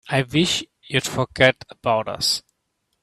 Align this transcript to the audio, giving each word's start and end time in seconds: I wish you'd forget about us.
I 0.09 0.23
wish 0.23 0.63
you'd 0.89 1.03
forget 1.03 1.63
about 1.69 2.07
us. 2.07 2.41